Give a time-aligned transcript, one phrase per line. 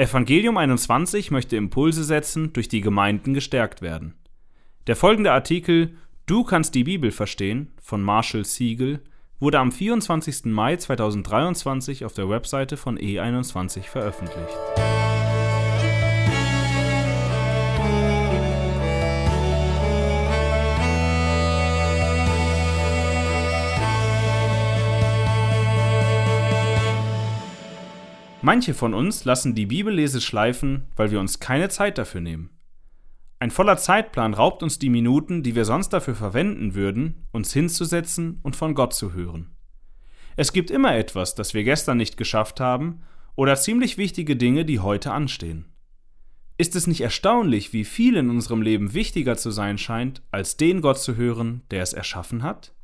[0.00, 4.14] Evangelium 21 möchte Impulse setzen, durch die Gemeinden gestärkt werden.
[4.86, 9.02] Der folgende Artikel Du kannst die Bibel verstehen von Marshall Siegel
[9.40, 10.46] wurde am 24.
[10.46, 14.56] Mai 2023 auf der Webseite von E21 veröffentlicht.
[28.42, 32.50] Manche von uns lassen die Bibellese schleifen, weil wir uns keine Zeit dafür nehmen.
[33.38, 38.40] Ein voller Zeitplan raubt uns die Minuten, die wir sonst dafür verwenden würden, uns hinzusetzen
[38.42, 39.50] und von Gott zu hören.
[40.36, 43.02] Es gibt immer etwas, das wir gestern nicht geschafft haben,
[43.36, 45.66] oder ziemlich wichtige Dinge, die heute anstehen.
[46.56, 50.82] Ist es nicht erstaunlich, wie viel in unserem Leben wichtiger zu sein scheint, als den
[50.82, 52.74] Gott zu hören, der es erschaffen hat?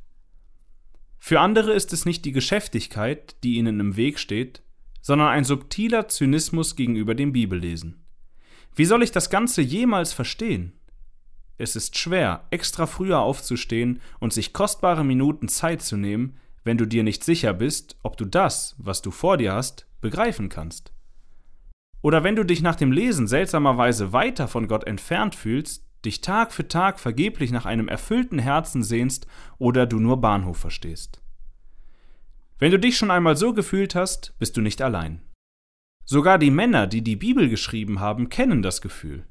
[1.18, 4.62] Für andere ist es nicht die Geschäftigkeit, die ihnen im Weg steht,
[5.06, 8.04] sondern ein subtiler Zynismus gegenüber dem Bibellesen.
[8.74, 10.72] Wie soll ich das Ganze jemals verstehen?
[11.58, 16.86] Es ist schwer, extra früher aufzustehen und sich kostbare Minuten Zeit zu nehmen, wenn du
[16.86, 20.92] dir nicht sicher bist, ob du das, was du vor dir hast, begreifen kannst.
[22.02, 26.52] Oder wenn du dich nach dem Lesen seltsamerweise weiter von Gott entfernt fühlst, dich Tag
[26.52, 31.22] für Tag vergeblich nach einem erfüllten Herzen sehnst oder du nur Bahnhof verstehst.
[32.58, 35.20] Wenn du dich schon einmal so gefühlt hast, bist du nicht allein.
[36.04, 39.26] Sogar die Männer, die die Bibel geschrieben haben, kennen das Gefühl.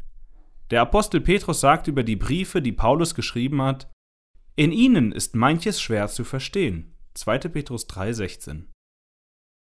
[0.70, 3.90] Der Apostel Petrus sagt über die Briefe, die Paulus geschrieben hat,
[4.56, 6.96] in ihnen ist manches schwer zu verstehen.
[7.16, 7.40] 2.
[7.40, 8.66] Petrus 3,16.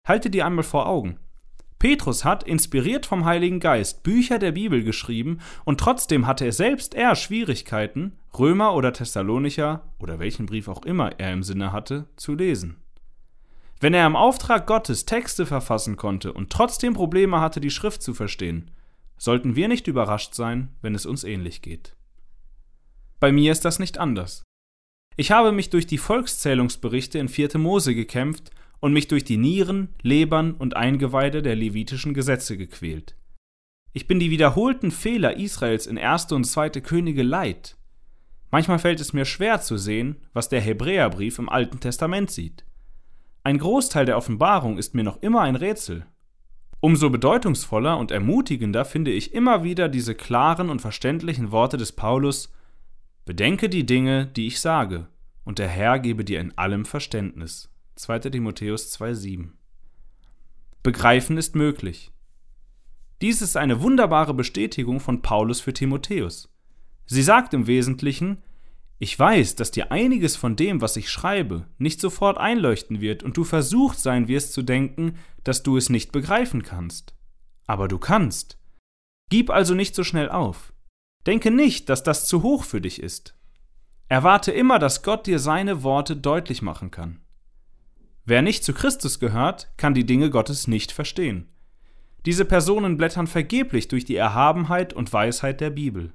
[0.06, 1.20] Halte dir einmal vor Augen.
[1.78, 7.14] Petrus hat, inspiriert vom Heiligen Geist, Bücher der Bibel geschrieben und trotzdem hatte selbst er
[7.14, 12.83] Schwierigkeiten, Römer oder Thessalonicher oder welchen Brief auch immer er im Sinne hatte, zu lesen.
[13.84, 18.14] Wenn er im Auftrag Gottes Texte verfassen konnte und trotzdem Probleme hatte, die Schrift zu
[18.14, 18.70] verstehen,
[19.18, 21.94] sollten wir nicht überrascht sein, wenn es uns ähnlich geht.
[23.20, 24.42] Bei mir ist das nicht anders.
[25.18, 27.58] Ich habe mich durch die Volkszählungsberichte in 4.
[27.58, 33.16] Mose gekämpft und mich durch die Nieren, Lebern und Eingeweide der levitischen Gesetze gequält.
[33.92, 36.32] Ich bin die wiederholten Fehler Israels in 1.
[36.32, 36.70] und 2.
[36.80, 37.76] Könige leid.
[38.50, 42.64] Manchmal fällt es mir schwer zu sehen, was der Hebräerbrief im Alten Testament sieht.
[43.46, 46.06] Ein Großteil der Offenbarung ist mir noch immer ein Rätsel.
[46.80, 52.50] Umso bedeutungsvoller und ermutigender finde ich immer wieder diese klaren und verständlichen Worte des Paulus
[53.26, 55.08] Bedenke die Dinge, die ich sage,
[55.44, 57.70] und der Herr gebe dir in allem Verständnis.
[57.96, 58.30] 2.
[58.30, 59.50] Timotheus 2,7
[60.82, 62.12] Begreifen ist möglich.
[63.20, 66.50] Dies ist eine wunderbare Bestätigung von Paulus für Timotheus.
[67.06, 68.42] Sie sagt im Wesentlichen,
[69.04, 73.36] ich weiß, dass dir einiges von dem, was ich schreibe, nicht sofort einleuchten wird und
[73.36, 77.14] du versucht sein wirst zu denken, dass du es nicht begreifen kannst.
[77.66, 78.58] Aber du kannst.
[79.28, 80.72] Gib also nicht so schnell auf.
[81.26, 83.36] Denke nicht, dass das zu hoch für dich ist.
[84.08, 87.20] Erwarte immer, dass Gott dir seine Worte deutlich machen kann.
[88.24, 91.50] Wer nicht zu Christus gehört, kann die Dinge Gottes nicht verstehen.
[92.24, 96.14] Diese Personen blättern vergeblich durch die Erhabenheit und Weisheit der Bibel.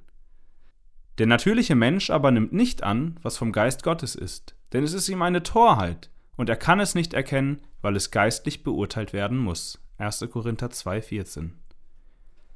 [1.18, 5.08] Der natürliche Mensch aber nimmt nicht an, was vom Geist Gottes ist, denn es ist
[5.08, 9.80] ihm eine Torheit, und er kann es nicht erkennen, weil es geistlich beurteilt werden muss.
[9.98, 10.26] 1.
[10.30, 11.50] Korinther 2,14.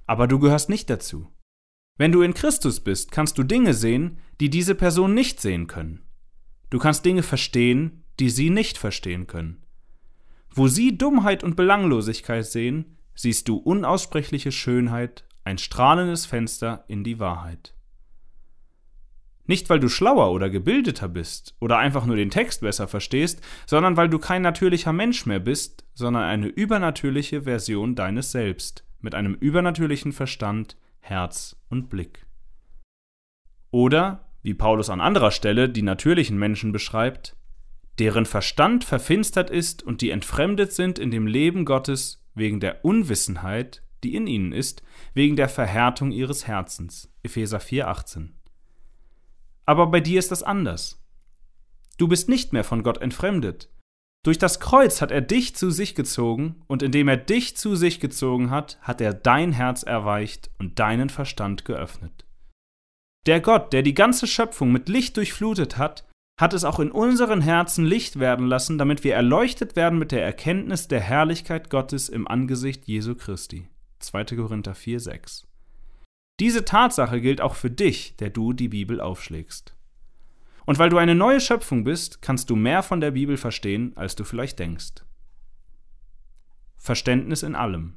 [0.07, 1.29] Aber du gehörst nicht dazu.
[1.97, 6.03] Wenn du in Christus bist, kannst du Dinge sehen, die diese Person nicht sehen können.
[6.71, 9.63] Du kannst Dinge verstehen, die sie nicht verstehen können.
[10.51, 17.19] Wo sie Dummheit und Belanglosigkeit sehen, siehst du unaussprechliche Schönheit, ein strahlendes Fenster in die
[17.19, 17.75] Wahrheit.
[19.47, 23.97] Nicht, weil du schlauer oder gebildeter bist oder einfach nur den Text besser verstehst, sondern
[23.97, 29.35] weil du kein natürlicher Mensch mehr bist, sondern eine übernatürliche Version deines Selbst mit einem
[29.35, 32.27] übernatürlichen Verstand, Herz und Blick.
[33.71, 37.37] Oder, wie Paulus an anderer Stelle die natürlichen Menschen beschreibt,
[37.99, 43.83] deren Verstand verfinstert ist und die entfremdet sind in dem Leben Gottes wegen der Unwissenheit,
[44.03, 44.83] die in ihnen ist,
[45.13, 47.13] wegen der Verhärtung ihres Herzens.
[47.23, 48.31] Epheser 4,18.
[49.67, 51.03] Aber bei dir ist das anders.
[51.97, 53.71] Du bist nicht mehr von Gott entfremdet.
[54.25, 58.01] Durch das Kreuz hat er dich zu sich gezogen, und indem er dich zu sich
[58.01, 62.25] gezogen hat, hat er dein Herz erweicht und deinen Verstand geöffnet.
[63.27, 66.07] Der Gott, der die ganze Schöpfung mit Licht durchflutet hat,
[66.41, 70.25] hat es auch in unseren Herzen Licht werden lassen, damit wir erleuchtet werden mit der
[70.25, 73.69] Erkenntnis der Herrlichkeit Gottes im Angesicht Jesu Christi.
[74.01, 74.25] 2.
[74.25, 75.47] Korinther 4, 6.
[76.41, 79.77] Diese Tatsache gilt auch für dich, der du die Bibel aufschlägst.
[80.67, 84.17] Und weil du eine neue Schöpfung bist, kannst du mehr von der Bibel verstehen, als
[84.17, 85.05] du vielleicht denkst.
[86.77, 87.97] Verständnis in allem.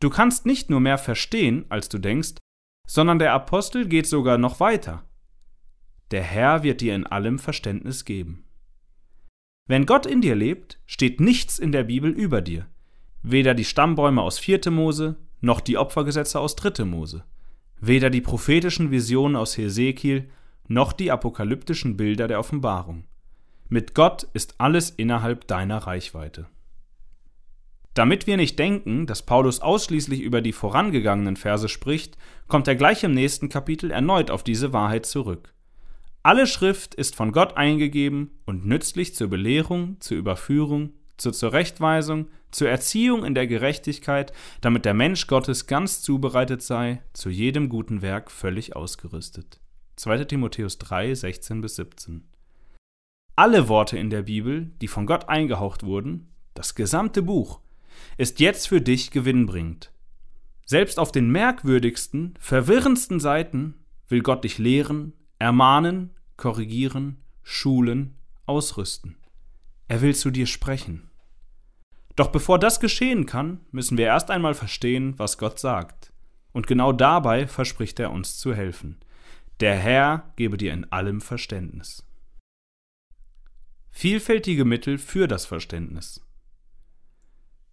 [0.00, 2.34] Du kannst nicht nur mehr verstehen, als du denkst,
[2.86, 5.04] sondern der Apostel geht sogar noch weiter.
[6.10, 8.44] Der Herr wird dir in allem Verständnis geben.
[9.66, 12.66] Wenn Gott in dir lebt, steht nichts in der Bibel über dir.
[13.22, 14.70] Weder die Stammbäume aus 4.
[14.70, 16.84] Mose, noch die Opfergesetze aus 3.
[16.84, 17.24] Mose.
[17.80, 20.30] Weder die prophetischen Visionen aus Hesekiel,
[20.68, 23.04] noch die apokalyptischen Bilder der Offenbarung.
[23.68, 26.46] Mit Gott ist alles innerhalb deiner Reichweite.
[27.94, 32.16] Damit wir nicht denken, dass Paulus ausschließlich über die vorangegangenen Verse spricht,
[32.48, 35.52] kommt er gleich im nächsten Kapitel erneut auf diese Wahrheit zurück.
[36.22, 42.68] Alle Schrift ist von Gott eingegeben und nützlich zur Belehrung, zur Überführung, zur Zurechtweisung, zur
[42.68, 48.30] Erziehung in der Gerechtigkeit, damit der Mensch Gottes ganz zubereitet sei, zu jedem guten Werk
[48.30, 49.60] völlig ausgerüstet.
[49.96, 50.24] 2.
[50.24, 52.24] Timotheus 3, 16 bis 17.
[53.36, 57.60] Alle Worte in der Bibel, die von Gott eingehaucht wurden, das gesamte Buch,
[58.18, 59.92] ist jetzt für dich gewinnbringend.
[60.66, 63.74] Selbst auf den merkwürdigsten, verwirrendsten Seiten
[64.08, 68.16] will Gott dich lehren, ermahnen, korrigieren, schulen,
[68.46, 69.16] ausrüsten.
[69.88, 71.10] Er will zu dir sprechen.
[72.16, 76.12] Doch bevor das geschehen kann, müssen wir erst einmal verstehen, was Gott sagt.
[76.52, 78.98] Und genau dabei verspricht er uns zu helfen.
[79.60, 82.06] Der Herr gebe dir in allem Verständnis.
[83.90, 86.20] Vielfältige Mittel für das Verständnis.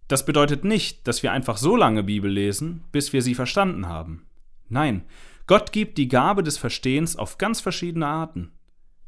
[0.08, 4.26] Das bedeutet nicht, dass wir einfach so lange Bibel lesen, bis wir sie verstanden haben.
[4.68, 5.04] Nein,
[5.46, 8.52] Gott gibt die Gabe des Verstehens auf ganz verschiedene Arten.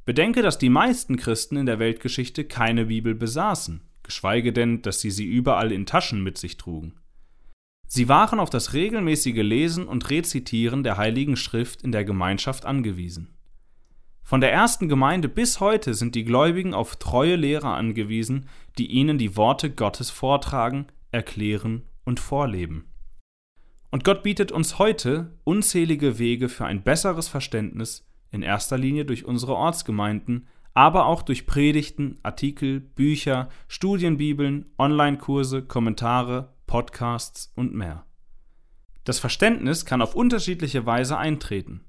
[0.04, 5.10] Bedenke, dass die meisten Christen in der Weltgeschichte keine Bibel besaßen, geschweige denn, dass sie
[5.10, 6.94] sie überall in Taschen mit sich trugen.
[7.86, 13.36] Sie waren auf das regelmäßige Lesen und Rezitieren der Heiligen Schrift in der Gemeinschaft angewiesen.
[14.22, 19.18] Von der ersten Gemeinde bis heute sind die Gläubigen auf treue Lehrer angewiesen, die ihnen
[19.18, 22.86] die Worte Gottes vortragen, erklären und vorleben.
[23.90, 29.26] Und Gott bietet uns heute unzählige Wege für ein besseres Verständnis, in erster Linie durch
[29.26, 38.04] unsere Ortsgemeinden, aber auch durch Predigten, Artikel, Bücher, Studienbibeln, Online-Kurse, Kommentare, Podcasts und mehr.
[39.04, 41.84] Das Verständnis kann auf unterschiedliche Weise eintreten.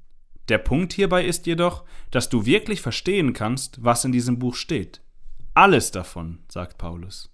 [0.50, 5.02] Der Punkt hierbei ist jedoch, dass du wirklich verstehen kannst, was in diesem Buch steht.
[5.54, 7.30] Alles davon, sagt Paulus.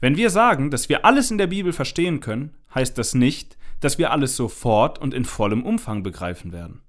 [0.00, 3.98] Wenn wir sagen, dass wir alles in der Bibel verstehen können, heißt das nicht, dass
[3.98, 6.82] wir alles sofort und in vollem Umfang begreifen werden.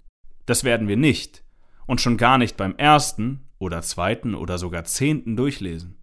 [0.47, 1.43] Das werden wir nicht
[1.85, 5.97] und schon gar nicht beim ersten oder zweiten oder sogar zehnten Durchlesen.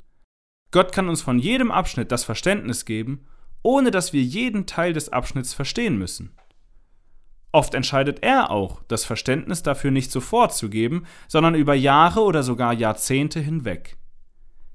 [0.71, 3.27] Gott kann uns von jedem Abschnitt das Verständnis geben,
[3.63, 6.33] ohne dass wir jeden Teil des Abschnitts verstehen müssen.
[7.53, 12.43] Oft entscheidet er auch, das Verständnis dafür nicht sofort zu geben, sondern über Jahre oder
[12.45, 13.97] sogar Jahrzehnte hinweg.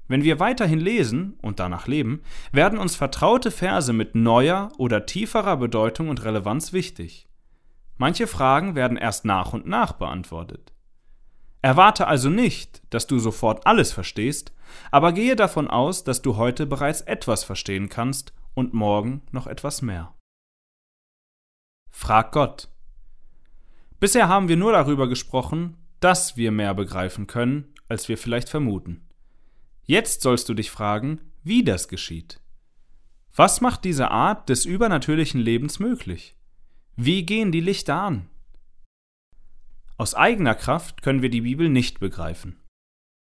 [0.08, 2.20] Wenn wir weiterhin lesen und danach leben,
[2.52, 7.26] werden uns vertraute Verse mit neuer oder tieferer Bedeutung und Relevanz wichtig.
[7.96, 10.75] Manche Fragen werden erst nach und nach beantwortet.
[11.66, 14.52] Erwarte also nicht, dass du sofort alles verstehst,
[14.92, 19.82] aber gehe davon aus, dass du heute bereits etwas verstehen kannst und morgen noch etwas
[19.82, 20.14] mehr.
[21.90, 22.68] Frag Gott.
[23.98, 29.04] Bisher haben wir nur darüber gesprochen, dass wir mehr begreifen können, als wir vielleicht vermuten.
[29.82, 32.38] Jetzt sollst du dich fragen, wie das geschieht.
[33.34, 36.36] Was macht diese Art des übernatürlichen Lebens möglich?
[36.94, 38.30] Wie gehen die Lichter an?
[39.98, 42.56] Aus eigener Kraft können wir die Bibel nicht begreifen.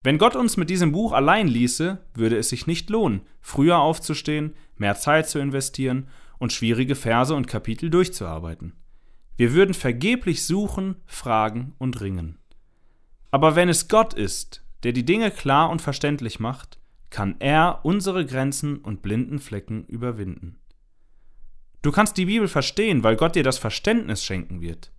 [0.03, 4.55] Wenn Gott uns mit diesem Buch allein ließe, würde es sich nicht lohnen, früher aufzustehen,
[4.77, 6.09] mehr Zeit zu investieren
[6.39, 8.73] und schwierige Verse und Kapitel durchzuarbeiten.
[9.37, 12.39] Wir würden vergeblich suchen, fragen und ringen.
[13.31, 16.79] Aber wenn es Gott ist, der die Dinge klar und verständlich macht,
[17.11, 20.59] kann er unsere Grenzen und blinden Flecken überwinden.
[21.83, 24.93] Du kannst die Bibel verstehen, weil Gott dir das Verständnis schenken wird.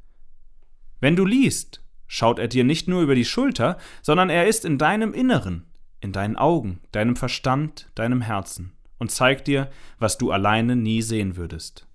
[0.99, 4.77] Wenn du liest, schaut er dir nicht nur über die Schulter, sondern er ist in
[4.77, 5.65] deinem Inneren,
[5.99, 11.35] in deinen Augen, deinem Verstand, deinem Herzen und zeigt dir, was du alleine nie sehen
[11.37, 11.87] würdest.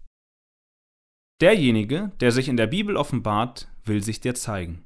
[1.40, 4.84] Derjenige, der sich in der Bibel offenbart, will sich dir zeigen.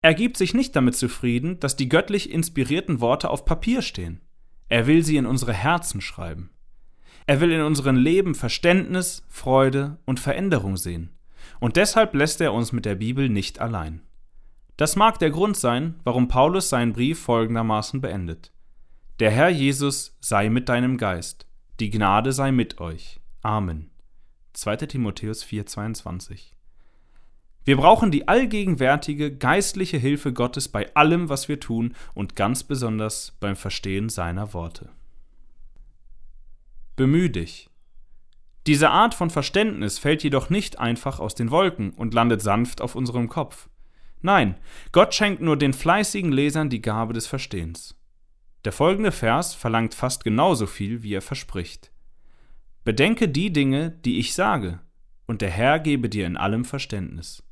[0.00, 4.20] Er gibt sich nicht damit zufrieden, dass die göttlich inspirierten Worte auf Papier stehen.
[4.68, 6.50] Er will sie in unsere Herzen schreiben.
[7.26, 11.17] Er will in unserem Leben Verständnis, Freude und Veränderung sehen.
[11.60, 14.02] Und deshalb lässt er uns mit der Bibel nicht allein.
[14.76, 18.52] Das mag der Grund sein, warum Paulus seinen Brief folgendermaßen beendet.
[19.18, 21.46] Der Herr Jesus sei mit deinem Geist.
[21.80, 23.20] Die Gnade sei mit euch.
[23.42, 23.90] Amen.
[24.52, 24.76] 2.
[24.76, 26.52] Timotheus 4,22
[27.64, 33.36] Wir brauchen die allgegenwärtige geistliche Hilfe Gottes bei allem, was wir tun und ganz besonders
[33.40, 34.90] beim Verstehen seiner Worte.
[36.94, 37.70] Bemüh dich.
[38.68, 42.96] Diese Art von Verständnis fällt jedoch nicht einfach aus den Wolken und landet sanft auf
[42.96, 43.70] unserem Kopf.
[44.20, 44.56] Nein,
[44.92, 47.96] Gott schenkt nur den fleißigen Lesern die Gabe des Verstehens.
[48.66, 51.92] Der folgende Vers verlangt fast genauso viel, wie er verspricht.
[52.84, 54.80] Bedenke die Dinge, die ich sage,
[55.26, 57.42] und der Herr gebe dir in allem Verständnis.